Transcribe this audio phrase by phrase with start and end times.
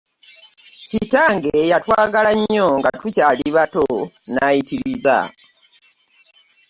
[0.89, 3.85] Kitange yatwagala nnyo nga tukyali bato
[4.33, 5.17] nayitiriza.